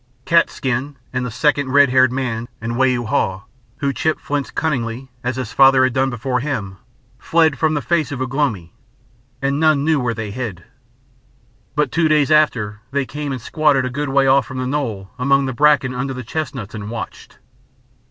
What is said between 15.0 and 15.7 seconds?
among the